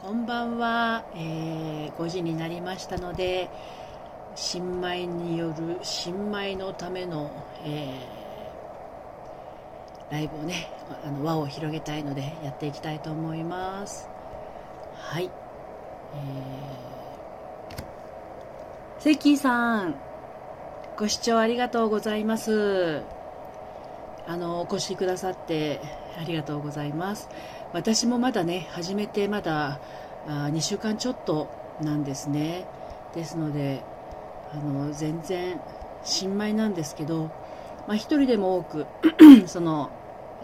[0.00, 3.50] こんばんは、えー、5時になりましたので
[4.36, 7.32] 新米による新米のための、
[7.64, 10.70] えー、ライブをね
[11.04, 14.08] あの輪を広げたいのでやっていきたいと思います。
[14.94, 19.96] はい、えー、セッキーさん
[20.96, 23.02] ご視聴ありがとうございます。
[24.28, 25.80] あのお越しくださって
[26.20, 27.28] ありがとうございます。
[27.72, 29.80] 私もまだね始めてまだ
[30.26, 31.48] あ2週間ちょっと
[31.82, 32.66] なんですね。
[33.14, 33.82] ですので
[34.52, 35.60] あの全然
[36.04, 37.30] 新米なんですけど、
[37.86, 38.86] まあ、1人でも多く
[39.46, 39.90] その、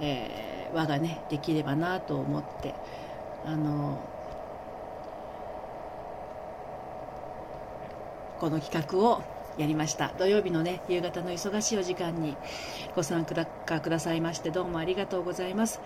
[0.01, 2.75] えー、輪がねできればなと思って。
[3.47, 3.99] あの
[8.41, 9.23] この企画を
[9.59, 10.13] やりました。
[10.19, 12.37] 土曜日のね夕方の忙しいお時間に
[12.97, 15.81] ご参加くださいましてどうもありがとうございます。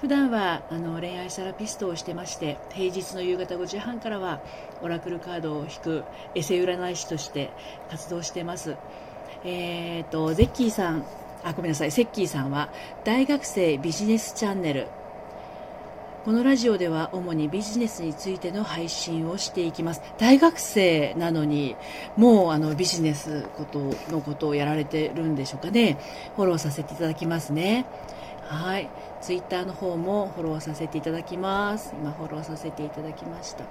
[0.00, 4.40] 普段はあの恋愛セラピストをしてまして平日の夕方5時半からは
[4.80, 6.04] オラクルカードを引く
[6.36, 7.50] エセ占い師として
[7.90, 8.76] 活動してます
[9.44, 11.04] えー、とゼッキーさん
[11.44, 12.70] あごめんなさいセッキーさんは
[13.04, 14.88] 大学生ビジネスチャンネル
[16.24, 20.02] このラジオでは主にビジネスについての配信をしていきます。
[20.18, 21.74] 大学生なのに、
[22.16, 25.96] もうあのビジネスことのことをやられてるんでしょうかね。
[26.36, 27.86] フォローさせていただきますね。
[28.48, 28.88] はい。
[29.20, 31.94] ツイッターの方もフォローさせていただきます。
[31.94, 33.64] 今フォローさせていただきました。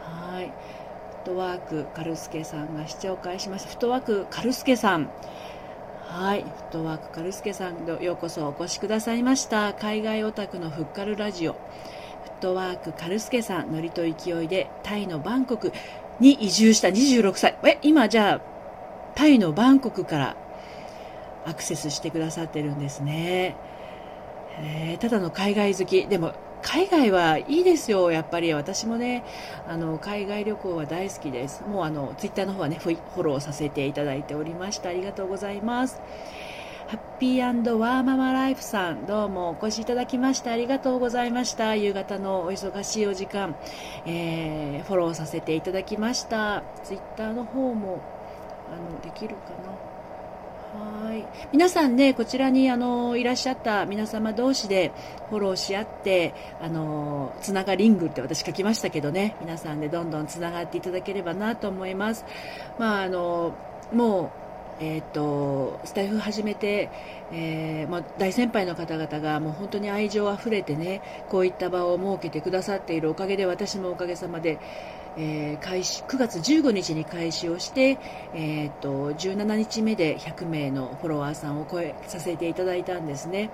[0.00, 0.46] はい。
[0.46, 3.70] フットワークカルスケさんが視聴会しました。
[3.70, 5.10] フットワークカルスケさん。
[6.06, 11.58] はい、フットワークカルスケさんようこそお越しくださいました海外オタクのフッカルラジオフ
[12.30, 15.72] ットワークカルスケさんノリと勢いでタイのバンコク
[16.20, 18.40] に移住した26歳え今じゃあ
[19.14, 20.36] タイのバンコクから
[21.44, 23.56] アクセスしてくださってるんですね、
[24.58, 29.22] えー、ただの海外好きでも海外はいいですよ、やっぱり私もね、
[29.68, 31.62] あの海外旅行は大好きです。
[31.62, 34.88] もうあのツイッターの方はね、フォローさせていただいておりました。
[34.88, 36.00] ありがとうございます。
[36.88, 41.74] ハッピーワーママライフさん、どうもお越しいただきましてありがとうございました。
[41.74, 43.56] 夕方のお忙しいお時間、
[44.06, 46.62] えー、フォローさせていただきました。
[46.84, 48.00] ツイッターの方も、
[48.72, 49.95] あの、できるかな？
[50.74, 54.92] はい皆さんね、こちらにあのいらっしゃった皆様同士で
[55.30, 62.24] フォローし合って、あのつながリングって私書きましたけどね、皆さんでどんどんつながっていただければなと思います。
[62.78, 63.54] まあ、あの
[63.92, 64.46] もう
[64.78, 66.90] えーと、スタイフ始めて、
[67.32, 71.00] えー、まあ、大先輩の方々がもう本当に愛情あふれてね
[71.30, 74.58] こういった場を設けてくださっているおかげで私もおかげさまで
[75.16, 77.98] えー、開始9月15日に開始をして、
[78.34, 83.50] えーと、17日目で100名のフォロワーさんを超えさせていただいたんですね。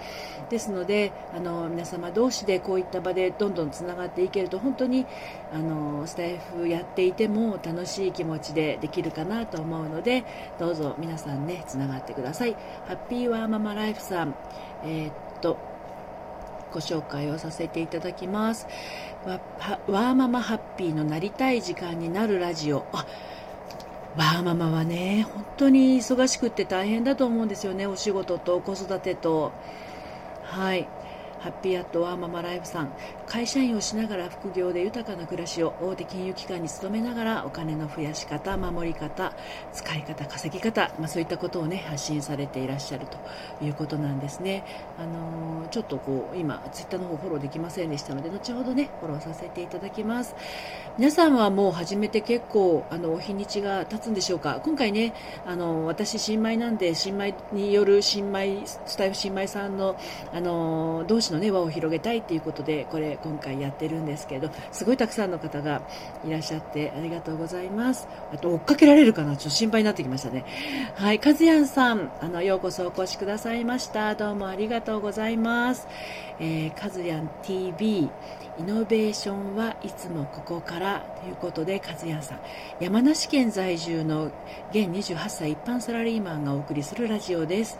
[0.50, 5.06] ですのであの皆様同士でこういった場でどんどんつながっていけると本当に
[5.52, 10.24] あのスタイフやっていても楽しい気持ちでできるかなと思うので
[10.58, 12.54] どうぞ皆さんねつながってください。
[12.86, 14.34] ハッピーワーママライフさん。
[14.84, 15.71] えー、っと
[16.72, 18.66] ご紹介をさせていただきます。
[19.24, 22.86] わーママハッピーのなりたい時間になるラジオ。
[22.92, 23.06] あ
[24.16, 27.86] わーママはね本当に忙しくって大変だと思うんですよね。
[27.86, 29.52] お仕事と子育てと。
[30.40, 30.88] はい。
[31.42, 32.92] ハッピーアットワーママライフさん。
[33.26, 39.32] 会社員をしながら副業で豊かな暮らしを大手金融機関に勤めながらお金の増やし方守り方
[39.72, 44.64] 使い方稼ぎ方、まあ、そういったことをね発信されていらっしゃるということなんですね。
[44.98, 50.36] あのー、ちょっとこう今ツイッターの方フォローできませんでしたので後ほどねフォローさせていただきます。
[50.96, 54.60] 皆さんはもう始めて結構あの日にちが経つんでしょうか？
[54.62, 55.12] 今回ね
[55.44, 59.96] あの私新米なんで新米による新米スタイフ新米さんの
[60.32, 65.82] あの同士の、ね、輪を広げたいということでこれ今回やってるんですけどすごいたくさんの方が
[66.26, 68.08] いらっしゃってありがとうございます。
[68.32, 69.36] あと追っかけられるかな？
[69.36, 70.44] ちょっと心配になってきましたね。
[70.94, 74.14] はい和也さんあのようこそお越しくださいました。
[74.14, 75.86] どうもありがとうございます、
[76.38, 78.10] えー、カズヤン TV
[78.58, 82.40] イノベーションはいつもここからということで和也さん
[82.80, 84.26] 山梨県在住の
[84.70, 87.78] 現28歳一般サラリーマンがお送りするラジオです。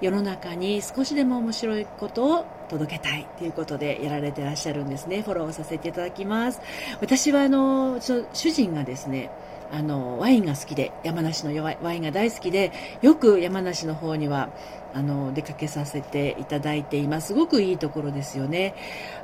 [0.00, 5.22] 世の中に少しでも面白いことを届けたいということでやられてらっしゃるんですね。
[5.22, 6.60] フォローさせていただきます。
[7.00, 9.30] 私はあの主人がですね
[9.70, 14.50] あのワインが好きで山梨のワインが大好きでよく山梨の方には
[14.92, 17.28] あの出かけさせていただいています。
[17.28, 18.74] すごくいいところですよね。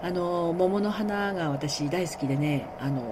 [0.00, 3.02] あの桃の花が私大好きでねあの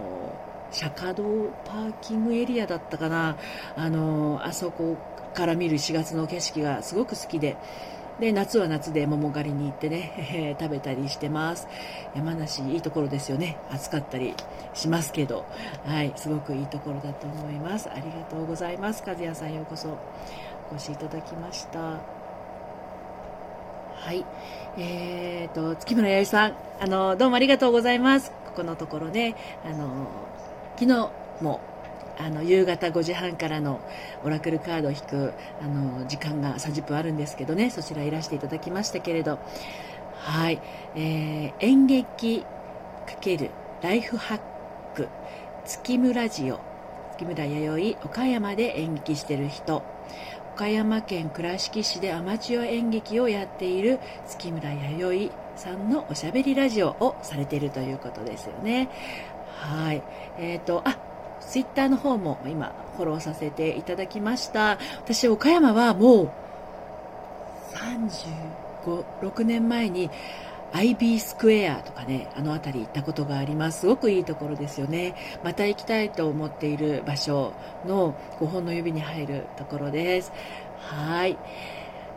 [0.71, 1.25] 釈迦堂
[1.65, 3.37] パーキングエリアだったかな。
[3.75, 4.97] あのあそこ
[5.35, 7.57] から見る4月の景色がすごく好きで。
[8.21, 11.69] で、夏は夏で桃狩りに行ってね、食べたりしてます。
[12.17, 13.57] 山梨いいところですよね。
[13.71, 14.35] 暑かったり
[14.75, 15.45] しますけど、
[15.87, 17.89] はい、すごくいいところだと思います。
[17.89, 19.05] ありがとうございます。
[19.07, 19.97] 和也さんようこそ
[20.73, 21.79] お越しいただきました。
[21.79, 22.01] は
[24.13, 24.25] い。
[24.77, 28.33] えーと、月村弥生さん、あの、どうもありがとうございます。
[28.47, 30.07] ここのところね、あの、
[30.77, 31.11] 昨日
[31.41, 31.61] も
[32.19, 33.81] あの夕方5時半からの
[34.25, 35.33] オラクルカードを引く
[35.63, 37.71] あの時間が30分あるんですけどね。
[37.71, 39.39] そちらいらしていただきましたけれど。
[40.21, 40.61] はい、
[40.97, 42.45] えー、演劇
[43.07, 43.51] ×
[43.83, 44.41] ライフハッ
[44.95, 45.09] ク。
[45.65, 46.61] 月村ジオ。
[47.13, 49.83] 月村弥生岡山で演劇してる人。
[50.55, 58.89] 岡山県倉敷市でアマチュア演劇をやっている月村弥生さんのおしゃべりラジオをされているということですよね。
[59.59, 60.03] はい。
[60.37, 60.99] えっ、ー、と、あ、
[61.49, 64.79] ツイッターの方も今フォローさせていただきました。
[65.03, 66.31] 私、岡山はもう
[68.85, 70.11] 35、6年前に
[70.73, 73.81] IB スクエアとかね、あの辺り行ったことがあります。
[73.81, 75.15] すごくいいところですよね。
[75.43, 77.55] また行きたいと思っている場所
[77.87, 80.33] の5本の指に入るところです。
[80.79, 81.39] はい。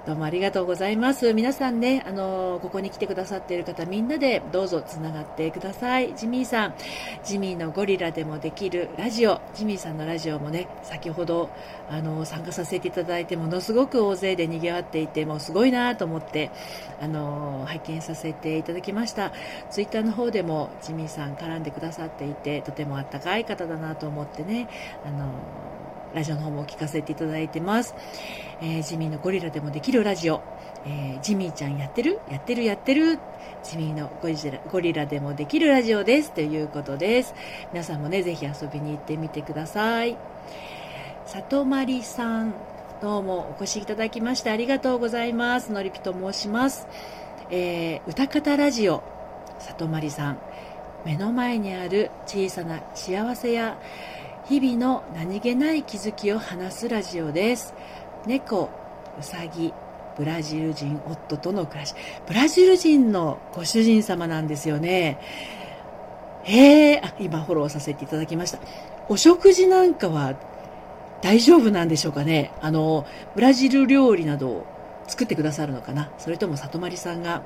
[0.04, 1.32] どうもありがとうございます。
[1.32, 6.16] 皆さんね、あのここに来てくださっている方、みんなでどうぞつながってください。
[6.16, 6.74] ジミーさん、
[7.24, 11.52] ジミーのゴリラでもできるラジオ、ジミーさんのラジオもね、先ほど、
[11.88, 16.50] あの参加させていただいて、ものすごく大勢で賑わっていて、もうすごいなと思って、
[17.00, 19.32] あの拝見させていただきました。
[19.70, 24.68] ツイッターの方でもジミーさん絡んでくださっていて、とてもあったかい方だなと思ってね、
[25.06, 25.28] あの
[26.14, 27.96] ラジオの方も聞かせていただいてます。
[28.62, 30.42] えー、ジミーのゴリラでもできるラジオ。
[30.86, 32.20] えー、ジミーちゃんやってる？
[32.30, 32.64] やってる？
[32.64, 33.20] やってる？
[33.64, 36.32] ジミーのゴリラゴリラでもできるラジオです。
[36.32, 37.34] ということです。
[37.72, 40.18] 皆さんもね、ぜひ遊びに行ってみてください。
[41.28, 42.54] 里まりさん、
[43.02, 45.72] どうもお越しいただきましてありがとうございます。
[45.72, 46.88] のりぴと申します。
[47.52, 49.04] えー、歌方ラジオ、
[49.60, 50.38] 里まりさん。
[51.04, 53.80] 目の前にある小さな幸せや
[54.50, 57.74] 日々の何気ない気づきを話すラジオです。
[58.26, 58.70] 猫、
[59.20, 59.72] うさぎ、
[60.18, 61.94] ブラジル人夫との暮らし。
[62.28, 65.20] ブラジル人のご主人様なんですよね。
[66.44, 68.60] へえ、あ、今フォローさせていただきました。
[69.10, 70.34] お食事なんかは
[71.22, 73.06] 大丈夫なんでしょうかねあの、
[73.36, 74.66] ブラジル料理などを
[75.08, 77.44] 作ってくださるのかなそれとも里まりさんが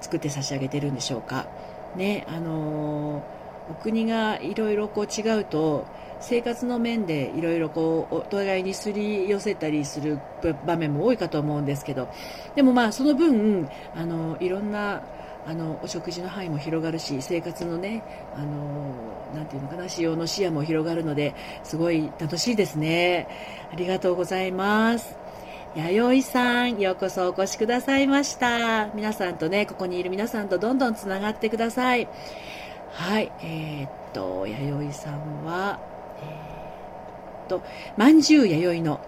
[0.00, 1.46] 作って差し上げてるんでしょうか
[1.94, 3.22] ね、あの
[3.70, 5.86] お国がいろいろこう違うと、
[6.22, 10.18] 生活の面でいろいろこうお互いにすり寄せたりする
[10.64, 12.08] 場面も多いかと思うんですけど
[12.54, 15.02] でもまあその分あのいろんな
[15.44, 18.02] あのお食事の範囲も広がるし生活のね
[18.36, 18.94] あの
[19.34, 21.34] なんていうのかな使用の視野も広がるので
[21.64, 23.26] すごい楽しいですね
[23.72, 25.22] ありがとうございます
[25.74, 28.88] 弥生さん、ようこそお越しくださいました。
[28.88, 32.08] 皆さんとね、ここにいる皆さんとどんどんつながってください。
[32.90, 35.80] はい、えー、っと、弥生さんは、
[37.48, 37.62] と、
[37.96, 39.00] まんじゅう弥生の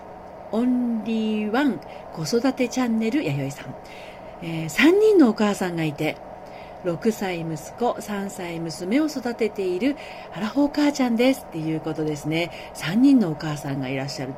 [0.53, 1.81] オンリーワン
[2.13, 3.75] 子育てチャンネル弥生さん。
[4.43, 6.17] えー、3人のお母さんがいて、
[6.85, 9.97] 6歳息子、3歳娘を育てている
[10.35, 12.51] アラフォー母ちゃんですっていうことですね。
[12.75, 14.35] 3人のお母さんがいらっしゃる。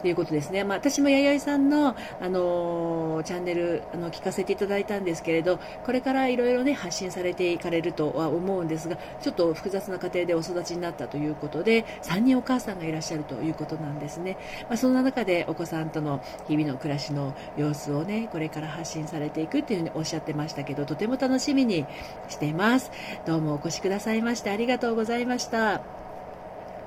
[0.00, 0.64] ということですね。
[0.64, 14.36] まあ、私も弥生さんの、あの、チャンネル、あの、聞かせていただいたんですけれど、これからいろいろね、発信されていかれるとは思うんですが、ちょっと複雑な家庭でお育ちになったということで、3人お母さんがいらっしゃるということなんですね。
[14.68, 21.86] まあ、そんな中でお子さんとの日々の暮らしの様子をね、これから発信されていくっていうふうにおっしゃってましたけど、とても楽しみに
[22.28, 22.90] しています。
[23.24, 25.80] どうもお越しくださいましてありがとうございました。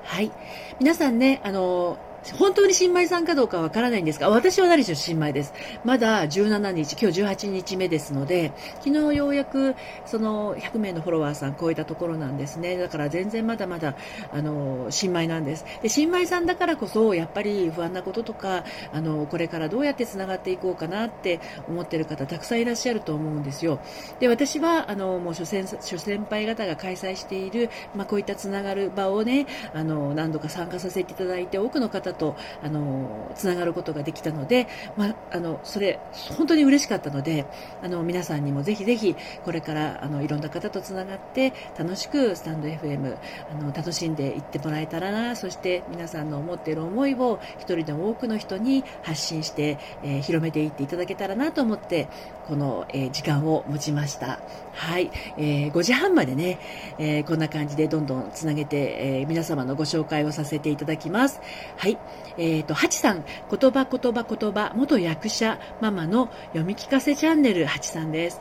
[0.04, 0.32] はい。
[0.78, 1.98] 皆さんね、あの、
[2.38, 5.52] 本当に新米さんかどうかわからないんですが、私は何しろ新米です。
[5.84, 9.74] まだ17日、今日18日目ですので、昨日ようやく
[10.04, 12.76] その100名のフォロワーさん超えたところなんですね。
[12.76, 13.96] だから全然まだまだ、
[14.32, 15.64] あの、新米なんです。
[15.82, 23.80] で、新米さんだからこそ、やっぱり不安なこととか、あの、これからどうやって繋がっていこうかなって思ってる方たくさんいらっしゃると思うんですよ。
[24.20, 35.98] で、私は、あの、もう諸先諸先輩方が開催している、まあ、こういった繋がる場をね、あの、何度か参加させていただいて、多くの方とあのつながることができたので、まあ、あのそれ
[36.36, 37.46] 本当に嬉しかったので
[37.82, 43.16] あの皆さんにもぜひぜひこれからあのいろんな方とつながって楽しくスタンド FM
[43.50, 52.08] あの楽しんでいってもらえたらなそして皆さんの思っている思いを一人でも多くの人に発信して、えー、広めていっていただけたらなと思って
[52.46, 54.40] この、えー、時間を持ちました。
[54.72, 56.58] はい、えー、5時半までね、
[56.98, 61.40] えこんな感じでどんどんつなげて、え皆様のご紹介をさせていただきます。
[61.76, 61.98] はい。
[62.38, 68.40] えっ、ー、と、ハチさん、言葉言葉言葉、元役者ママの読み聞かせチャンネル、ハチさんです。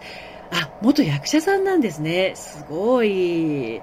[0.51, 2.33] あ、元役者さんなんですね。
[2.35, 3.81] すごい。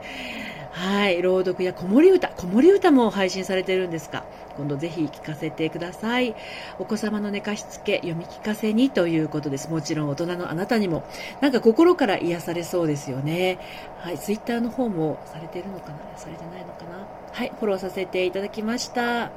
[0.73, 4.25] はい、朗読や子守歌、子守歌も配信されてるんですか。
[4.59, 6.35] 今度ぜひ聞かせてください。
[6.79, 9.71] お子様の寝かしつけ、読み聞かせにということです。
[9.71, 11.05] もちろん大人のあなたにも、
[11.41, 13.59] なんか心から癒されそうですよね。
[13.99, 15.99] はい、ツイッターの方もされてるのかな？
[16.17, 17.07] されてないのかな？
[17.33, 19.31] はい、フォローさせていただきました。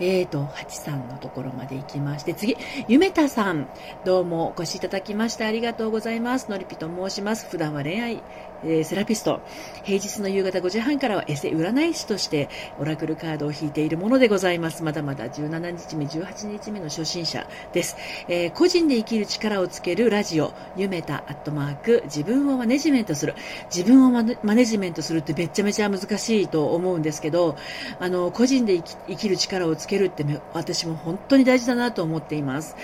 [0.00, 3.68] えーと、八さんのところまで行きまして、次、ゆめたさん、
[4.04, 6.48] どうもお越しいただきましてありがとうございます。
[6.50, 7.48] のりぴと申します。
[7.48, 8.22] 普段は恋愛、
[8.64, 9.40] えー、セラピスト。
[9.84, 12.48] 平日の夕方5時半からはエセ占い師として
[12.78, 14.82] オラクルカードを引いているものでございます。
[14.82, 17.96] まだまだ17日目、18日目の初心者です。
[18.28, 23.34] えー、個人で生きる力をつけるラジオ、ゆめたアットマーク、自分をマネジメントする。
[23.74, 27.56] 自分をマネジメントするってめちゃめちゃ難しいと思うんですけど、
[27.98, 32.76] あの、個人で生きる力をつけるって私も本当に大事だなと思っています。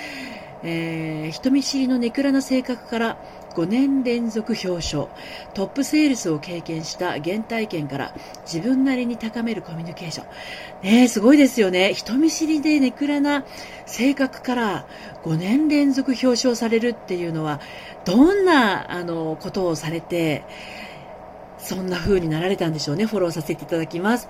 [0.64, 3.16] えー、人見知りのネクラな性格から
[3.54, 5.09] 5年連続表彰。
[5.52, 8.14] トップセールスを経験した原体験から
[8.50, 10.26] 自分なりに高めるコミュニケーション、
[10.83, 11.92] ね、すごいですよね。
[11.92, 13.44] 人見知りでネクラな
[13.87, 14.87] 性格から
[15.23, 17.61] 5年連続表彰されるっていうのは
[18.04, 20.44] どんなあのことをされて
[21.59, 23.06] そんな風になられたんでしょうね。
[23.06, 24.28] フォローさせていただきます。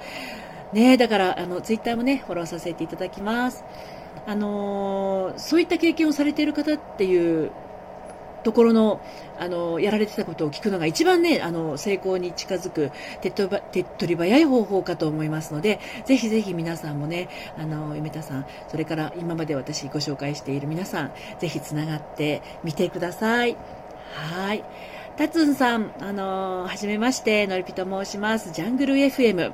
[0.73, 3.65] ねだから、あの、ツイッターもね、フォローさせていただきます。
[4.27, 7.51] あの、そういった経験をされている方っていう
[8.45, 9.01] ところの、
[9.39, 17.29] あの、やられてたことを聞くのが一番ね、あの、成功に近づく手っ取り早い方法かと思いますので、ぜひぜひ皆さんもね、
[17.59, 23.57] あの、夢田さん、それから今まで私ご紹介している皆さん、ぜひつながってみてください。
[24.15, 24.63] はい。
[25.17, 28.53] タツンさん、あのはじめまして、のりぴと申します。
[28.53, 29.53] ジャングル FM。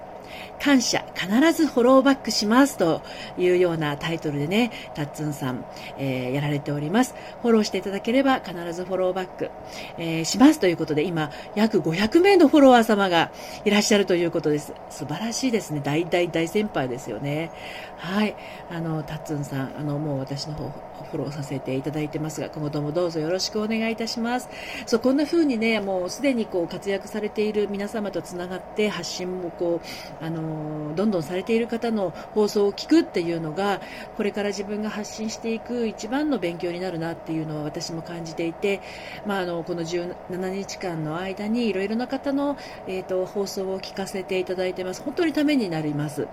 [0.61, 3.03] 感謝、必ずフォローバックしますと
[3.39, 5.65] いうようなタイトルでね、タッツンさん、
[5.99, 7.15] えー、やられております。
[7.43, 9.51] フォローしていただければ必ずフォローバック、
[9.97, 13.31] えー、しますということで、今、約500名のフォロワー様が
[13.65, 14.75] いらっしゃるということです。
[14.91, 15.81] 素晴らしいですね。
[15.83, 17.51] 大大大先輩ですよね。
[17.97, 18.35] はい。
[18.71, 20.71] あの、タッツンさん、あの、もう私の方、
[21.11, 24.49] フォローさせていただいてますが、今後ともどうぞよろしくお願いいたします。
[24.87, 29.81] そう、こんな風にね、もうすでにこう活躍されている皆様とつながって発信もこ
[30.20, 33.81] う、あの、どんどんされている方の放送を聞くっていうのが、
[34.17, 38.81] これから自分が発信していく一番の勉強になるなっていうのは私も感じていて、
[39.27, 45.03] まあ、あの、この17日間の間にいろいろな方の、えっ、ー、と、放送を聞かせていただいてます。
[45.03, 46.29] 本当にためになります。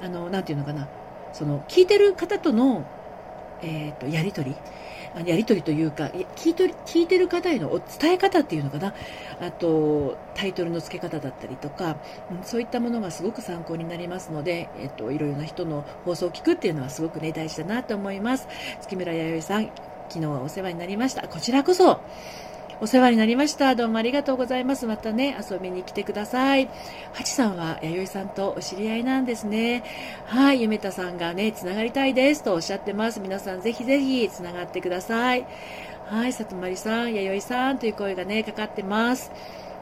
[0.00, 0.88] あの、なんていうのかな。
[1.32, 2.84] その、聞いてる方との
[3.62, 4.56] えーと、やり取り
[5.20, 6.04] やり取りというか
[6.36, 7.68] 聞いと聞いてる方への
[8.00, 8.94] 伝え方っていうのかな。
[9.40, 11.96] あとタイトルの付け方だったりとか、
[12.30, 18.48] うん、そういったものがすごく参考になりますので、えっと、いろいろな人の放送を聞くっていうのはすごくね大事だなと思います。
[18.80, 19.70] 月村弥生さん
[20.08, 21.26] 昨日はお世話になりました。
[21.28, 22.00] こちらこそ。
[22.82, 23.76] お世話になりました。
[23.76, 24.88] どうもありがとうございます。
[24.88, 26.68] またね、遊びに来てください。
[27.12, 29.84] ハチさんは弥生さんとお知り合いなんですね。
[30.26, 33.20] はい、ゆめたさんがね、つながりたいですとおっしゃってます。
[33.20, 35.46] 皆さんぜひぜひつながってください。
[36.06, 39.30] はい、里まりさん、弥生さんという声がね、かかってます。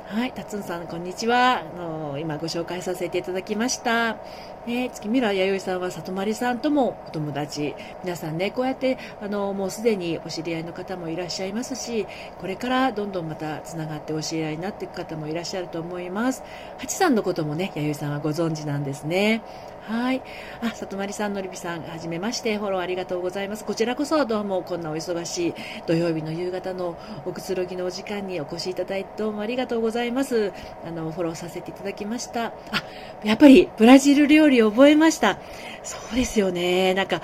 [0.04, 1.60] はい、たつんさん、こんにちは。
[1.60, 4.18] あの今ご紹介させていただきました。
[4.66, 7.74] ね、月村弥生さんは里まりさんともお友達。
[8.04, 12.06] 皆さんね、こうやって、あの、もうすでにお知り合いの方もいらっしゃいますし、
[12.38, 16.42] これからどんどんまたつながってお知り合いになっていく方もいらっしゃると思います。
[16.76, 19.42] ハチさんのこともね、弥生さんはご存知なんですね。
[19.80, 20.22] はい。
[20.60, 23.64] あ、里まりさん、のりびさん、はじめまして、フォローありがとうございます。
[23.64, 25.54] こちらこそどうもこんなお忙しい
[25.86, 30.52] 土曜日の夕方のおくつろぎのお時間にお越しいただいてどうもありがとうございます。
[30.84, 32.46] あの、フォローさせていただきました。
[32.70, 32.84] あ、
[33.22, 35.40] やっぱりブラジル料理覚えました。
[35.82, 36.94] そうですよね。
[36.94, 37.22] なんか、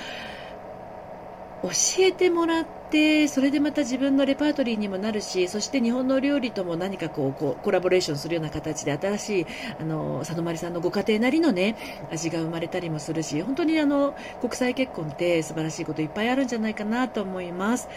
[1.62, 1.70] 教
[2.00, 9.46] えてもらってそれでまた自分のレパートリーにもなるしそして日本の料理とも何かこうこうコラボレーションするような形で新しい
[9.80, 11.76] あの佐野まりさんのご家庭なりのね
[12.10, 17.88] 味が生まれたりもするし本当にあの国際結婚って素晴らしいこといっぱいあるんじゃないかなと思います。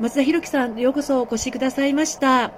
[0.00, 2.52] 松田博樹さんようこそお越しくださいました。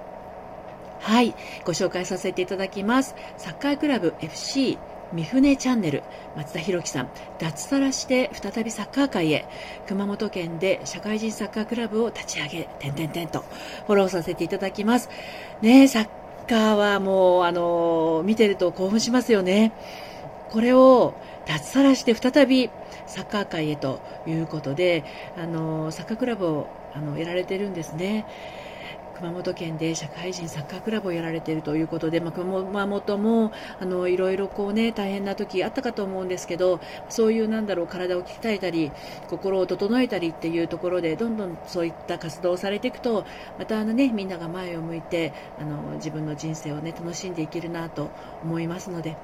[0.99, 1.33] はい。
[1.65, 3.15] ご紹介させていただきます。
[3.37, 4.77] サッカークラブ FC
[5.13, 6.03] 三船チャンネル
[6.37, 9.45] 松田博樹さん脱サラして再びサッカー界へ。
[9.87, 13.43] 熊本県で社会人サッカークラブを立ち上げ点々点と
[13.87, 15.09] フォローさせていただきます。
[15.61, 16.07] ねサッ
[16.47, 19.73] カーはもうあの見てると興奮しますよね。
[20.49, 21.13] これを
[21.45, 22.69] 脱サラして再び
[23.05, 25.03] サッカー界へということで
[25.37, 28.25] あのサッカークラブをあのやられてるんですね。
[29.21, 38.91] 熊本県で社会人サッカークラブをやられているということで、まあ、熊本もあのいろいろこう、ね、大変な時あったかと思うんですけどそういうなんだろう体を鍛えたり
[39.29, 43.23] 心を整えたりっていうところでどんどんそういった活動をされていくと
[43.59, 48.09] またあの、ね、みんなが前を向いてあの自分の人生を、ね、楽しんでいけるなと
[48.43, 49.17] 思いますので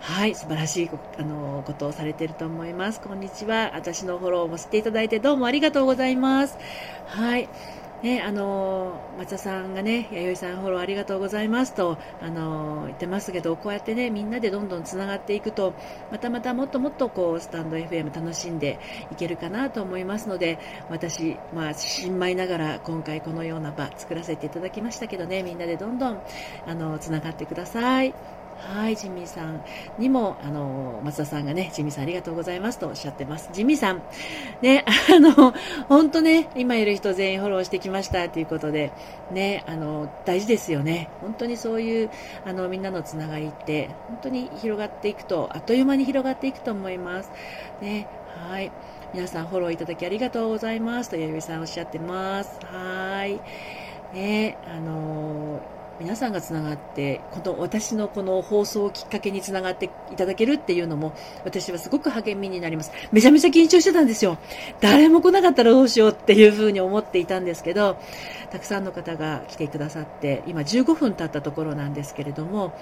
[0.00, 3.00] はい素晴らしいあのことをされていると思います。
[3.00, 6.58] こんにちは私のフォローもしていただいてどうもありがとうございます。
[7.06, 7.48] はい
[8.02, 15.74] ね、あの松田さんがね、弥生さんフォローありがとうございますと、あの言ってますけど、こうやってね、みんなでどんどんつながっていくと、
[16.10, 18.80] またまたもっともっとこう、スタンド FM 楽しんで
[19.12, 26.22] いけるかなと思いますので、私、まあ、新米ながら今回このような場作らせていただきましたけどね、みんなでどんどん、
[26.66, 28.41] あの、つながってください。
[28.64, 29.60] はい、ジミーさん
[29.98, 33.50] にも、あの、松田さんがね、ジミーさんありがとうございますとおっしゃってます。
[33.52, 34.02] ジミーさん、
[34.62, 35.52] ね、 あの、
[35.88, 38.92] 本当ね、今いる人全員フォローしてきましたということで、
[39.32, 41.10] ね、あの、大事ですよね。
[41.20, 42.10] 本当にそういう、
[42.44, 47.32] あの、みんなのつながりって、本当に広がっていくと、あっという間に広がっていくと思います。
[47.80, 48.70] ね、はい。
[49.12, 52.58] 皆さんフォローいただきありがとうございますと、弥生さんおっしゃってます。
[52.62, 53.42] はい。
[54.14, 55.60] ね、あの
[56.00, 62.92] 皆さんがつながってこの私のこの放送をきっかけにつながっていただけるっていうのも私はすごく励みになります。
[63.12, 64.38] めちゃめちゃ緊張してたんですよ。
[64.80, 67.98] 誰も来なかったらどうしようっていうふうに思っていたんですけど
[68.50, 72.72] たくさんの方が来てくださって今15分経ったところなんですけれども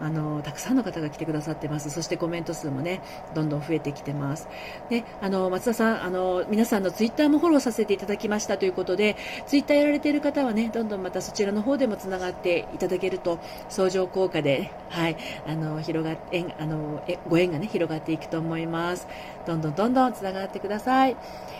[0.00, 1.90] あのたくさんの方が来てくださってます。
[1.90, 3.02] そしてコメント数もね
[3.34, 4.48] どんどん増えてきてます。
[4.88, 9.16] であの松田さんあの皆さんのツイッターもフォローさせていただきましたということで
[9.46, 13.38] ツイッターやられている方はねどんどんまたそちらの方でもつながっていただけると
[13.68, 15.16] 相乗効果で、はい、
[15.46, 19.06] あの広が縁あのえご縁がね広がっていくと思います。
[19.46, 21.16] どんどんどんどんつながってください。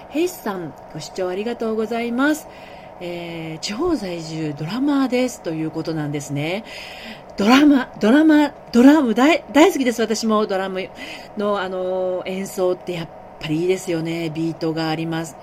[0.09, 2.49] ヘイスさんご視聴ありがとうございます。
[3.01, 6.65] えー、地方在住ドラマーですということなんですね。
[7.37, 10.03] ドラマ、ドラマ、ドラム大大好きです。
[10.03, 10.89] 私もドラム
[11.37, 13.09] のあの演奏ってやっ
[13.41, 14.31] ぱりいいですよね。
[14.31, 15.37] ビートがあります。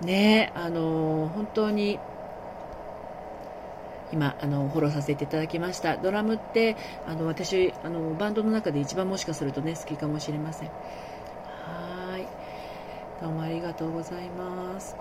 [0.00, 1.98] ね、あの本当に
[4.12, 12.26] 今あのフォローさせていただきましたドラムってあの私あのバンドの中で一番もしかするとね好きかもしれませんはい
[13.20, 14.94] どうもありがとうございます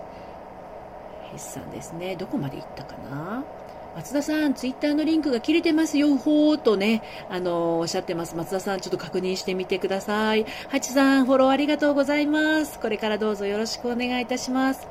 [1.38, 3.44] 筆さんですねどこまで行ったかな？
[3.96, 8.36] 松田さん、ツイッターのリンクが切れてますよ、ほーとね、あのおっしゃってます。
[8.36, 10.48] 松田さん、ちょっと確認してみてください。
[10.70, 12.80] ハチさん、フォローありがとうございます。
[12.80, 14.88] これからどうぞよろしくお願いいたします。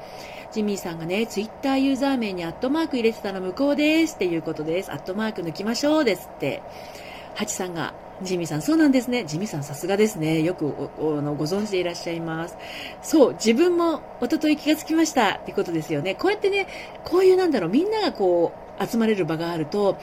[0.52, 4.92] ジミーさんがね、ツイッターユーザー名にアットマーク入れてたら無効ですっていうことです。
[4.92, 6.62] アットマーク抜きましょうですって。
[7.34, 9.24] ハチさんが、ジミーさん、そうなんですね。
[9.24, 10.42] ジミーさん、さすがですね。
[10.42, 12.56] よくご存知でいらっしゃいます。
[13.02, 16.14] そう、自分も一昨日気がつきましたってことですよね。
[16.14, 16.66] こうやってね、
[17.04, 19.98] こういうなんだろう、みんながこう、集まれる場があると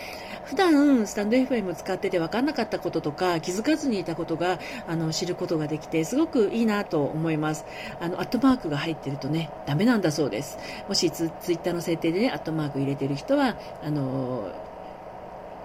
[0.45, 7.65] 普段スタンド FM 使ってて分かんなかったこととか気づかずにいたことがあの知ることができてすごくいいなと思います
[7.99, 14.51] あのアットマークが入ってるとねダメなんだそうですもしツツイッターの設定でねアットマーク入れてる人はあの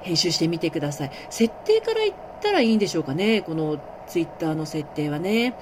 [0.02, 2.12] 編集してみてください設定から言
[2.44, 5.54] ったらいいんでしょうかねこのツイッターの設定はね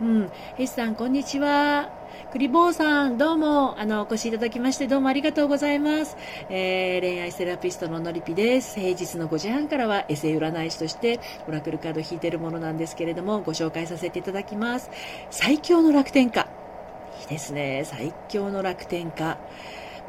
[0.00, 1.90] うんヘスさんこんにちは
[2.30, 6.16] クリボーさん、どうも、あの、お越しいただきまして、どうもありがとうございます。
[6.48, 8.80] えー、恋愛セラピストののりぴです。
[8.80, 14.90] 平日の5時半からは、エセ占い師として、オラクルカード引いてるものなんですけれども、ご紹介させていただきます。
[15.30, 16.48] 最強の楽天家。
[17.20, 17.82] いいですね。
[17.84, 19.38] 最強の楽天家。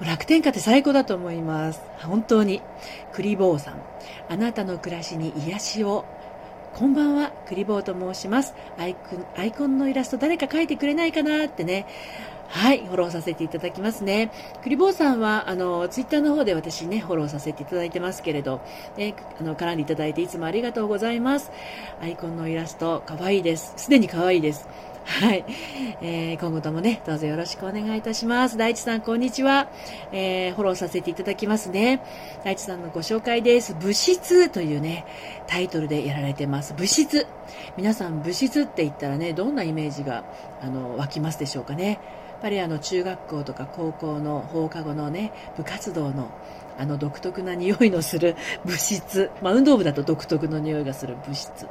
[0.01, 1.81] 楽天家って最高だと思います。
[1.99, 2.61] 本当に。
[3.11, 3.92] クリボーさん。
[4.29, 6.05] あなたの暮らしに癒しを。
[6.73, 8.55] こんばんは、クリボーと申します。
[8.77, 11.85] アイコンアイコンのイラスト誰か描いてくれないかなってね。
[12.47, 14.31] はい、フォローさせていただきますね。
[14.61, 18.61] クリボーさんは、あの、ツイッターの方で私ね、フォローさせていただいてますけれど、
[18.95, 21.51] ね、あの、絡んでいただいていつもありがとうございます。
[22.01, 23.73] アイコンのイラスト、可愛いです。
[23.77, 24.67] すでに可愛いです。
[25.05, 25.43] はい、
[26.01, 28.55] えー、今後ともね、どうぞよろしくお願いいたします。
[28.55, 29.67] 大地さん、こんにちは。
[30.13, 32.01] えー、フォローさせていただきますね。
[32.45, 33.73] 大地さんのご紹介です。
[33.73, 35.05] 物質というね、
[35.45, 36.73] タイトルでやられてます。
[36.73, 37.27] 物質。
[37.75, 40.23] 皆さん、物質って言ったらね、どんなイメージが、
[40.61, 41.89] あの、湧きますでしょうかね。
[41.89, 41.95] や
[42.37, 46.29] っぱりあの、中学校とか高校の放課後のね、部活動の、
[46.77, 48.35] あの独特な匂いのする
[48.65, 49.29] 物質。
[49.41, 51.67] まあ、運動部だと独特の匂いがする物質。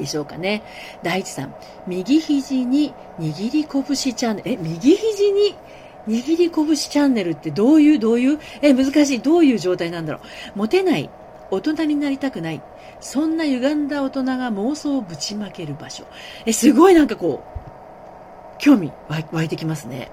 [0.00, 0.62] でしょうかね。
[1.02, 1.54] 大地さん、
[1.86, 4.50] 右肘に握り拳チャンネル。
[4.50, 5.54] え、右肘に
[6.08, 9.20] 握り拳チャンネルってどういう、どういう、え、難しい。
[9.20, 10.20] どういう状態なんだろ
[10.54, 10.58] う。
[10.58, 11.08] モテない。
[11.50, 12.62] 大人になりたくない。
[13.00, 16.04] そんな歪んだ大人が妄想をぶちまける場所。
[16.46, 18.92] え、すごいなんかこう、興味
[19.30, 20.10] 湧いてきますね。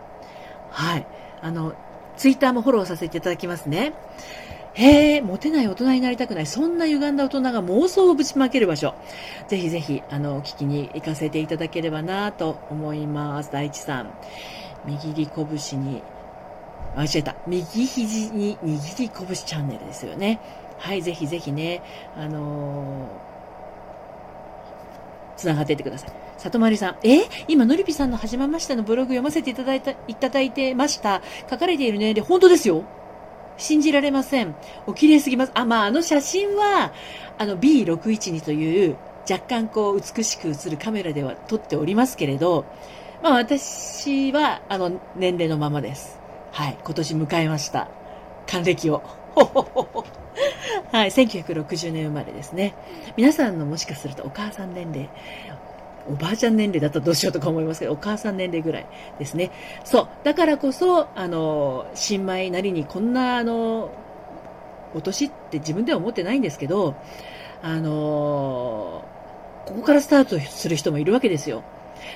[0.69, 1.07] はい。
[1.41, 1.73] あの、
[2.17, 3.93] ツイッターもフォローさせていただきますね。
[4.79, 6.45] へえ、モテない大人になりたくない。
[6.45, 8.93] そんな歪んだ大人が妄想をぶちまける場所。
[9.47, 13.51] ぜひぜひ、あの、聞きに行かせていただければなと思います。
[13.51, 14.11] 大地さん。
[14.85, 16.03] 右り拳に、
[16.95, 17.35] あ、違えた。
[17.47, 20.39] 右肘に握り拳チャンネルですよね。
[20.77, 21.81] はい、ぜひぜひね、
[22.15, 26.11] あのー、つながっていってください。
[26.37, 27.21] 里まりさん、え？
[27.47, 31.23] 今、のりぴさんのはじめましてのブログ読ませていただいた、いただいてました。
[31.49, 32.83] 書かれている年齢、本当ですよ。
[33.57, 34.55] 信じられません。
[34.85, 35.51] お綺麗すぎます。
[35.55, 36.93] あ、まあ、あの写真は、
[37.37, 38.97] あの B612 という
[39.29, 42.65] 若干こう美しく映るカメラでは撮っておりますけれど、
[43.21, 46.19] まあ私はあの年齢のままです。
[46.51, 47.89] はい、今年迎えました。
[48.47, 49.03] 還暦を。
[50.91, 52.73] はい、1960年生まれですね。
[53.17, 55.09] 皆さんのもしかするとお母さん年齢、
[56.09, 58.85] おばあちゃん年齢だったらどうしようとか思いますけど、お母さん年齢ぐらい
[59.19, 59.51] ですね。
[59.83, 60.07] そう。
[60.23, 63.91] だからこそ、あの、新米なりにこんな、あの、
[64.93, 66.95] お年って自分では思ってないんですけど、
[67.61, 69.03] あの、
[69.65, 71.63] ここからスタートする人もいるわけですよ。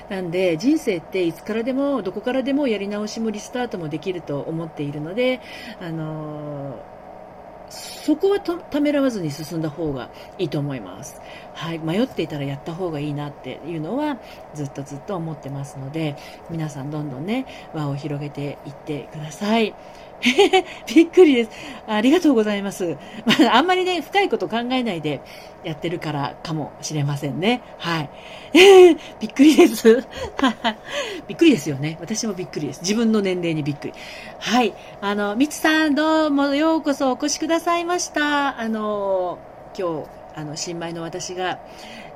[0.08, 5.40] なんで人生っていつからでもどこからでもやり直しもリスタートもできると思っているので、
[5.80, 6.82] あの
[7.72, 11.22] そこはためらわずに進んだ方がいいと思います。
[11.52, 14.20] はい、迷っていたらやった方がいいなっていうのは
[14.52, 16.16] ずっとずっと思ってますので、
[16.50, 19.78] 皆さんどんどんね、輪を広げていってください。
[20.86, 21.50] びっくりです。
[21.86, 22.96] ありがとうございます。
[23.26, 25.20] まあ、あんまりね、深いこと考えないで
[25.64, 27.60] やってるからかもしれませんね。
[27.78, 28.10] はい。
[28.54, 30.06] えー、びっくりです。
[31.26, 31.98] びっくりですよね。
[32.00, 32.82] 私もびっくりです。
[32.82, 33.94] 自分の年齢にびっくり。
[34.38, 34.72] はい。
[35.00, 38.60] あの、みつさん、どうもようこそお越しくださいました。
[38.60, 39.38] あの、
[39.76, 40.06] 今日、
[40.36, 41.58] あの、新米の私が、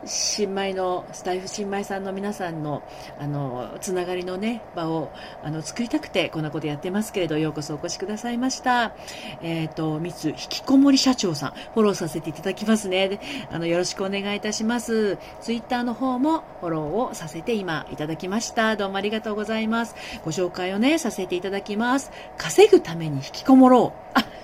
[0.07, 2.83] 新米のスタイフ新米さんの皆さんの
[3.19, 8.95] あのつながりのね場をあの作りたくてこんなことやってますけれどようこそお越しくださいました。
[9.43, 13.21] えっ、ー、と三つ引きこもり社長さんフォローさせていただきますね。
[13.51, 15.19] あのよろしくお願いいたします。
[15.41, 18.77] ツイッターの方もフォローをさせて今いただきました。
[18.77, 19.95] どうもありがとうございます。
[20.25, 22.11] ご紹介をねさせていただきます。
[22.37, 24.11] 稼ぐために引きこもろう。
[24.15, 24.36] あ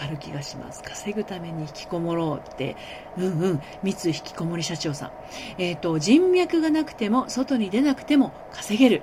[0.00, 0.82] かる気がします。
[0.82, 2.76] 稼ぐために引きこもろうって、
[3.18, 5.10] うんうん、三井引きこもり社長さん。
[5.58, 9.02] えっ、ー、と、人脈がなくても、外に出なくても稼げる。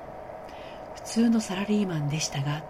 [0.95, 2.63] 普通のサラリーマンでしたが、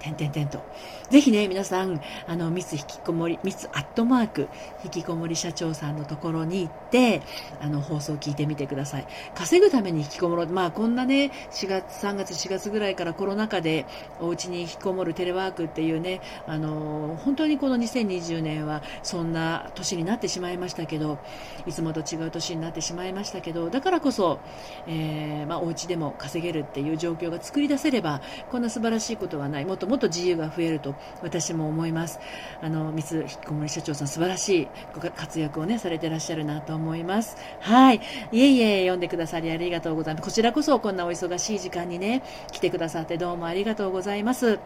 [0.00, 0.62] てんてんてんと。
[1.10, 4.48] ぜひね、皆さん、あの、ミス引きこもり、ミスアットマーク、
[4.84, 7.20] 引きこもり社長さんのところに行って、
[7.60, 9.06] あの、放送を聞いてみてください。
[9.34, 10.46] 稼ぐために引きこもろう。
[10.46, 13.84] まあ、こんなね、4月、3月、4月ぐらいからコロナ禍で、
[14.18, 21.18] お家に引きこもるテレワークっていうね、あの、本当にこの2020年は、そんな年になってしまいましたけど、
[21.66, 24.40] いつもと違う年になってしまいましたけど、だからこそ、
[24.86, 29.66] えー、まあ、お家でも稼げるっていう状況が作り出せれば、こんな素晴らしいことはない。
[29.66, 32.20] もっともっと自由が増えると私も思います
[32.62, 38.00] あの三つ引きこもり社長さん素晴らしいご活躍をねされてらっしゃるなと思いますはい
[38.32, 44.58] いえいえ読んでくださりありがとうございますこちらこそこんなお忙しい時間にね来てくださってどうもありがとうございます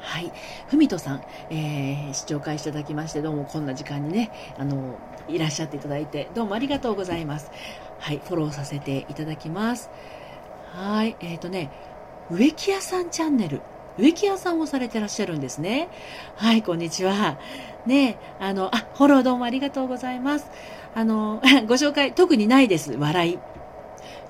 [0.00, 0.32] はい。
[0.68, 7.50] ふみとさん、えー、視聴会していただきまして、どうもこんな時間にね、あの、いらっしゃっていただいて、どうもありがとうございます。
[7.98, 9.90] はい、フォローさせていただきます。
[10.72, 11.70] はい、えっ、ー、とね、
[12.30, 13.60] 植木屋さんチャンネル。
[13.98, 15.88] 植木屋さんをされてらっしゃるんですね。
[16.36, 17.38] はい、こんにちは。
[17.84, 20.46] ねあの、あ、フォローどうもありがとうございます。
[20.94, 22.92] あの、 ご紹介、特にないです。
[22.92, 23.38] 笑い。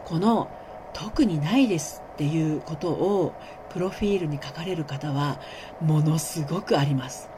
[0.06, 0.48] この、
[0.94, 3.34] 特にないですっていうことを、
[3.68, 5.38] プロフィールに書かれる方は、
[5.82, 7.28] ものすごくあります。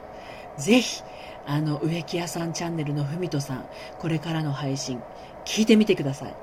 [0.57, 1.03] ぜひ、
[1.45, 3.65] あの、植木屋さんチャンネルのふみとさん、
[3.99, 5.01] これからの配信、
[5.43, 6.33] 聞いてみてください。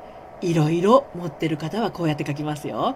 [0.40, 2.94] いろいろ持ってる方はこうやって書きますよ。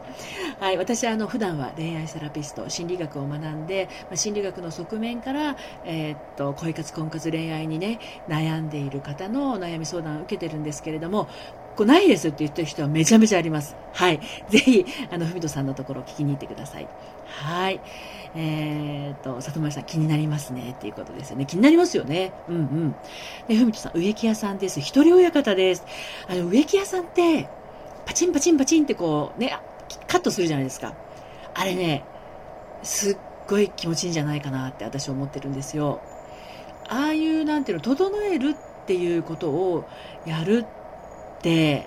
[0.60, 11.28] はい、私はあの普段は恋愛セラピスト、心理学を学んで、まあ、心理学の側面から、えー、っと恋活婚活恋愛にね悩んでいる方の悩み相談を受けてるんですけれども、
[11.76, 13.76] こないですって言ってる人はめちゃめちゃあります。
[13.92, 14.20] はい。
[14.48, 16.88] ぜひ、あの、ふみとさんのところを聞きに行ってください。
[17.26, 17.80] はい。
[18.34, 21.46] えー、っと、里村さん気になりますねっていうことですよね。
[21.46, 22.32] 気になりますよね。
[22.48, 22.94] うんうん。
[23.48, 24.80] で、ふみとさん、植木屋さんです。
[24.80, 25.84] 一人親方です。
[26.28, 27.48] あの、植木屋さんって、
[28.06, 29.56] パチンパチンパチンってこう、ね、
[30.06, 30.94] カットするじゃないですか。
[31.54, 32.04] あれね、
[32.82, 33.16] すっ
[33.48, 36.00] ごい気持ちいいんじゃないかなって私は思ってるんですよ。
[36.88, 39.84] ああいう、なんていうの、整えるっていうことを
[40.26, 40.81] やるって
[41.42, 41.86] 切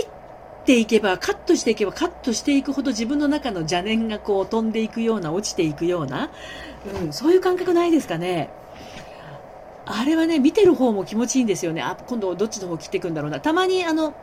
[0.00, 6.30] っていけばカットしていけばカットしていくほど自分の中の邪念がこう飛んでいくような落ちていくような、
[7.02, 8.50] うん、そういう感覚ないですかね。
[9.84, 11.82] あれはね見てる方も気持ちいいんですよね。
[11.82, 13.40] あ今度どっちの方切っていくんだろうな。
[13.40, 14.14] たまにあの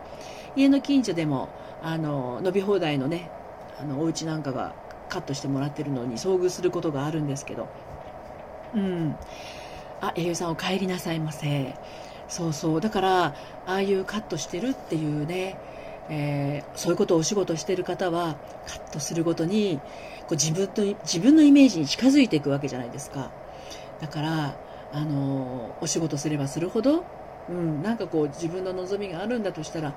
[0.56, 1.50] 家の近所でも
[1.82, 3.30] あの伸び放題のね
[3.80, 4.74] あのお家なんかが
[5.10, 7.68] カットしてもらってるのに遭遇することがあるんですけど。
[8.74, 9.16] うん。
[10.02, 11.76] あ栄養さんお帰りなさいませ。
[12.30, 13.34] そうそうだからあ
[13.66, 15.58] あいうカットしてるっていうね
[16.10, 18.36] えー、そういうことをお仕事してる方は
[18.68, 19.80] カットするごとに
[20.22, 23.32] こう自分と自分のイメージに近づいていくわけじゃないですか
[24.02, 24.56] だから
[24.92, 27.06] あのお仕事すればするほど、
[27.50, 29.94] うん、なんかこう自分の望みがあるんだとしたら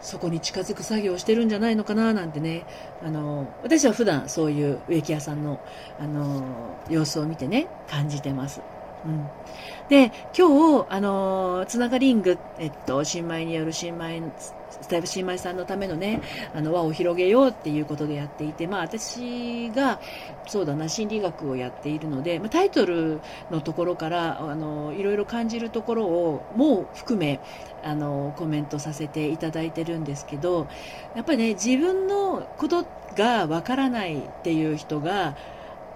[0.00, 2.64] そこに近づく作業をしてるんじゃないのかななんてね
[3.04, 5.60] あの私は普段そういう植木屋さんの
[5.98, 6.44] あの
[6.88, 8.60] 様子を見てね感じてます。
[9.04, 9.32] うん、
[9.88, 14.32] で今日あのつながりング、えっと、新米による新米
[14.70, 20.00] スタイフ新米さんのためのね、あの輪を広げようっていうことでやっていて、まあ私が、
[20.48, 27.42] そうだな、心理学をやっているので、まあ、タイトルのところから、あの、いろいろ感じるところを、もう含め、
[27.82, 30.68] あの、コメントさせていただいてるんですけど、
[31.12, 35.36] やっぱりね、自分のことがわからないっていう人が、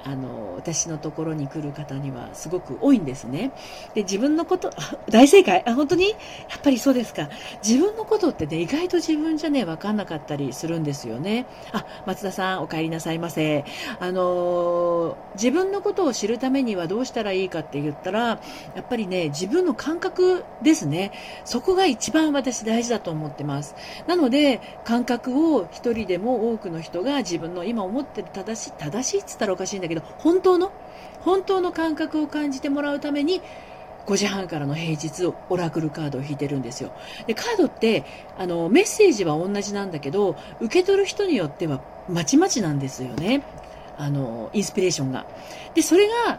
[0.07, 3.51] あの私のところに来る方にはすごく多いんですね。
[3.95, 4.71] で自分のこと
[5.11, 6.11] 大正解あ本当に？
[6.11, 6.15] や
[6.57, 7.29] っぱりそうですか
[7.67, 11.47] 自分のことってね意外と自分じゃね分かんなかったりするんですよね。
[11.73, 13.65] あ松田さんお帰りなさいませ。
[13.99, 18.39] あの自分のことを知るためにはどうしたらいいかって言ったらや
[18.81, 21.11] っぱりね自分の感覚ですね。
[21.45, 23.75] そこが一番私大事だと思ってます。
[24.07, 30.73] なので感覚を一人でも多くの人が自分の今思ってる正しい正しいっつったらおかしいんだけどど、本当の、
[31.21, 33.43] 本当の感覚を感じてもらうために、
[34.07, 36.93] 5時半からの平日オラクルカードを引いてるんですよ。
[37.27, 38.05] で、カードって、
[38.39, 43.43] あの、メッセージは同じなんだけど、受け取る人によってはまちまちなんですよね。
[43.99, 45.27] あの、インスピレーションが。
[45.75, 46.39] で、それが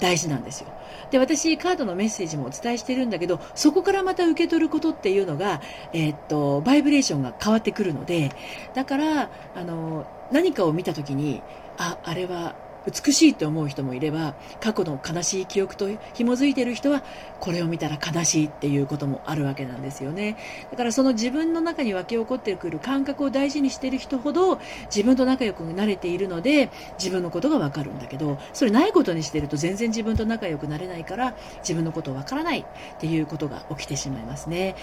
[0.00, 0.68] 大事なんですよ。
[1.10, 5.60] で、私、カードのメッセージもお伝えしてるんだけど、そこからまた受け取ることっていうのが、
[5.92, 8.30] えー、っと、バイブレーションが変わってくるので、
[8.74, 11.42] だから、あの、何かを見たときに、
[11.78, 12.54] あ、あれは
[12.86, 17.02] 美しいと思う人もいれば過去の悲しい記憶と紐づいている人は
[17.40, 20.36] これを見たら悲しいっていうこともあるわけなんですよね。
[20.70, 32.64] だからその自分の中に湧き起こってくる感覚を大事にしている人ほど自分と仲良くなれているので自分のことがわかるんだけどそれないことにしてると全然自分と仲良くなれないから自分のことわからないっ
[32.98, 34.76] ていうことが起きてしまいますね。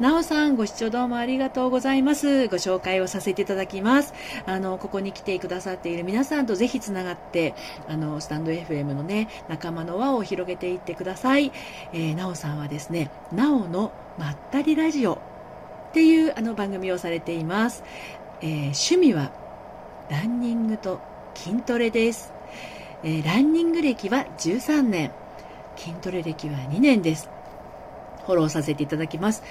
[0.00, 2.48] なおさんご視聴どうもありがとうございます。
[2.48, 4.14] ご紹介をさせていただきます。
[4.46, 7.47] あのここに来てくださっている皆さんとぜひつながって
[7.88, 11.52] あの、スタンド FM のね、仲間の輪を広げていってください。
[11.92, 15.18] えー、なおさんはですね、なおのまったりラジオっ
[15.92, 17.82] ていうあの番組をされています。
[18.40, 19.32] えー、趣味は
[20.10, 21.00] ランニングと
[21.34, 22.32] 筋トレです。
[23.02, 25.12] えー、ランニング歴は13年、
[25.76, 27.28] 筋トレ歴は2年です。
[28.26, 29.42] フォローさせていただきます。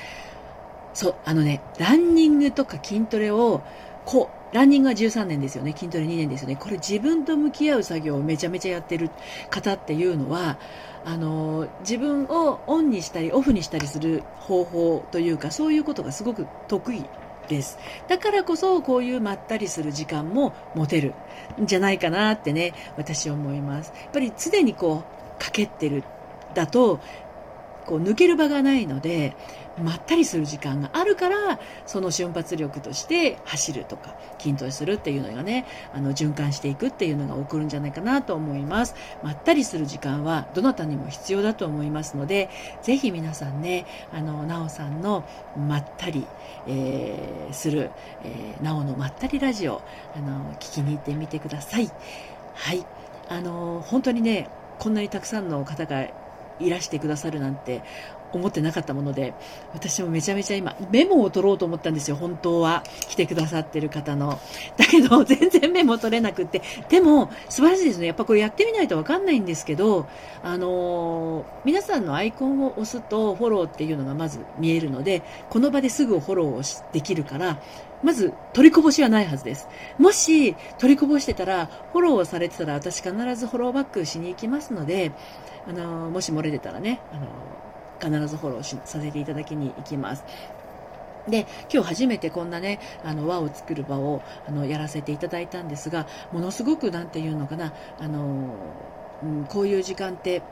[0.93, 3.61] そう、あのね、ランニングとか筋トレを
[4.05, 5.73] こう、ランニングは13年ですよね。
[5.73, 6.55] 筋トレ2年ですよね。
[6.55, 9.09] これ自分と向き合う作業をめちゃめちゃやってる
[9.49, 10.57] 方っていうのは、
[11.03, 17.05] あの、自分をオンにしたりオフにしたりする方法というか、そういうことがすごく得意
[17.47, 17.77] です。
[18.07, 21.13] だからこそ、こういうまったりする時間も持てる
[21.61, 23.91] んじゃないかなってね、私は思います。
[23.95, 25.03] やっぱり常にこ
[25.39, 26.03] う、かけてる
[26.53, 26.99] だと、
[27.85, 29.35] こう抜ける場がないので、
[29.83, 38.95] まったりする時間があるから、その瞬発力として走るとか、筋トレするっていうのがね、あの、循環していくっていうのが起こるんじゃないかなと思います。
[39.23, 42.49] まったりする時間は、どなたにも必要だと思いますので、
[42.81, 45.23] ぜひ皆さんね、あの、なおさんの
[45.55, 46.25] まったり、
[46.67, 47.91] えー、する、
[48.23, 49.81] えー、なおのまったりラジオ、
[50.15, 51.89] あの、聞きに行ってみてください。
[52.55, 52.85] はい。
[53.29, 56.07] あの、本当にね、こんなにたくさんの方が
[56.59, 57.81] いらしてくださるなんて
[58.33, 59.33] 思ってなかったもので、
[59.73, 62.83] 私もめちゃめちゃ今、メモを取ろうと思ったんですよ、本当は。
[63.07, 64.39] 来てくださってる方の。
[64.77, 66.61] だけど、 全然メモ取れなくって。
[66.89, 68.07] でも、素晴らしいですね。
[68.07, 70.07] やっぱこれやってみないとわかんないんですけど、
[70.43, 76.47] あのー、皆さんのアイコンを押すとフォローっていうのがまず見えるので、この場ですぐフォロー
[76.87, 77.59] をできるから、
[78.03, 79.67] まず取りこぼしはないはずです。
[79.97, 85.11] もし取りこぼしてたら、フォローされてたら私必ずフォローバックしに行きますので、
[85.67, 87.66] あのー、もし漏れてたらね、あのー
[88.01, 90.25] 必ずフォローしさせていただきに行きます。
[91.27, 100.47] で、今日初めてこんなね、あの、輪を作る場を、あの、やらせていただいたんですが、ものすごく、なんていうのかな、あの、うん、こういう時間って、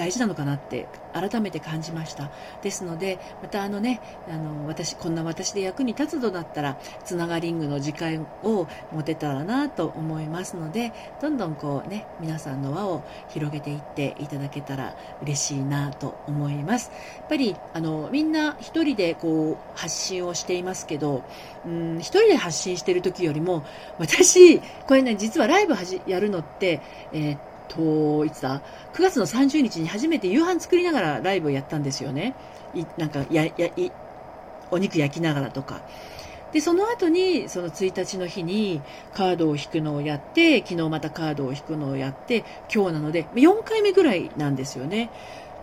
[0.00, 2.30] 大事なのかなって改めて感じました。
[2.62, 16.90] ですのでまたあのねあの私こんな私で役に立つのだったらつながリングの時間を持てたらなと思いますのでどんどんこうね皆さんの輪を広げていっていただけたら嬉しいなと思います。
[17.18, 21.24] やっぱりあのみんな一人でこう発信をしていますけど
[21.66, 23.64] うん一人で発信してる時よりも
[23.98, 26.80] 私これね実はライブはじやるのって
[27.12, 27.40] えー、っ
[27.74, 32.34] と、いつだ ?9 月の30日に初めて夕飯作りながらライブをやったんですよね。
[32.74, 33.92] いなんか、や、や、い、
[34.70, 35.80] お肉焼きながらとか。
[36.52, 38.82] で、その後に、その1日の日に
[39.14, 45.10] カードを引くのをやって、昨日またカードを引くのをやって、今日なので、4回目ぐらいなんですよね。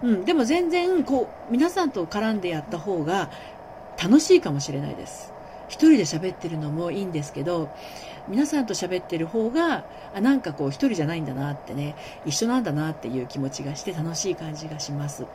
[0.01, 3.29] うん、でも全然、こう、皆さんと絡んでやった方が
[4.01, 5.33] 楽しいかもしれないです。
[5.67, 7.69] 一人で喋ってるのもいいんですけど、
[8.27, 15.25] 皆さんと喋ってる方が、あ、なんかこう一人じゃないんだなってね、一緒なんだなっていう気持ちがして楽しい感じがします。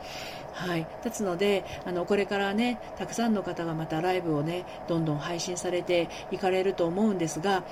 [0.53, 0.85] はい。
[1.03, 7.63] ですので、あの、これからね、たくさんの方がまたライブをね、どんどん配信されていかれると思うんですが、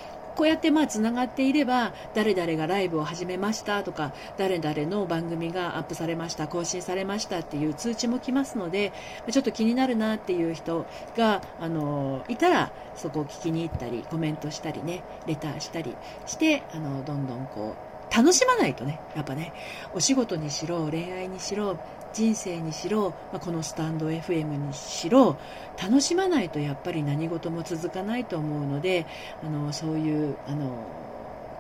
[0.41, 8.91] こうやってまあつながっていれば誰々がライブを始めましたとか誰々の番組がアップされました更新されましたっていう通知も来ますので
[9.31, 19.53] ちょっと気になるなっていう人があのいたらそこを聞きに行ったりコメントしたりねレターしたりしてあのどんどんこう楽しまないとねやっぱね
[19.93, 21.77] お仕事にしろ恋愛にしろ
[22.13, 25.39] 人生にしろ、まあ、このスタンド FM にしろ
[25.81, 29.07] 楽しまないとやっぱり何事も続かないと思うので
[29.41, 30.87] あのそういうあの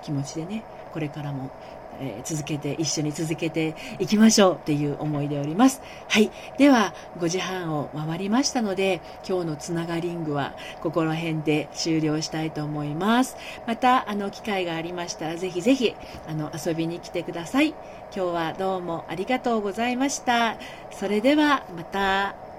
[0.01, 1.53] 気持ちでねこれからも
[2.01, 5.81] えー、続けて、一緒に続けていきましょうっていう思いでおります。
[6.09, 6.31] はい。
[6.57, 13.37] では、5時半を回りましたので、今日のつながリングはここら辺で終了したいと思います。
[13.67, 15.95] また、あの、機会がありましたら、ぜひぜひ、
[16.27, 17.69] あの、遊びに来てください。
[18.13, 20.57] 今日はどうもありがとうございました。
[20.91, 22.50] それでは、また。